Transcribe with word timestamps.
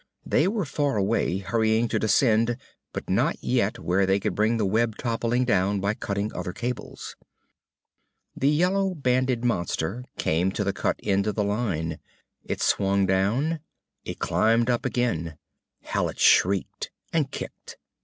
They 0.25 0.47
were 0.47 0.65
far 0.65 0.97
away, 0.97 1.37
hurrying 1.37 1.87
to 1.89 1.99
descend 1.99 2.57
but 2.91 3.07
not 3.07 3.35
yet 3.39 3.77
where 3.77 4.07
they 4.07 4.19
could 4.19 4.33
bring 4.33 4.57
the 4.57 4.65
web 4.65 4.97
toppling 4.97 5.45
down 5.45 5.79
by 5.79 5.93
cutting 5.93 6.33
other 6.33 6.53
cables. 6.53 7.15
The 8.35 8.49
yellow 8.49 8.95
banded 8.95 9.45
monster 9.45 10.03
came 10.17 10.51
to 10.53 10.63
the 10.63 10.73
cut 10.73 10.99
end 11.03 11.27
of 11.27 11.35
the 11.35 11.43
line. 11.43 11.99
It 12.43 12.63
swung 12.63 13.05
down. 13.05 13.59
It 14.03 14.17
climbed 14.17 14.71
up 14.71 14.87
again. 14.87 15.37
Hallet 15.83 16.19
shrieked 16.19 16.89
and 17.13 17.29
kicked. 17.29 17.77